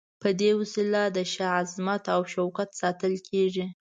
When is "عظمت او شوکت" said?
1.61-2.69